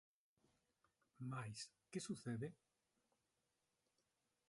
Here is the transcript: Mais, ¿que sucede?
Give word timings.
Mais, 1.29 1.55
¿que 1.91 1.99
sucede? 2.07 2.47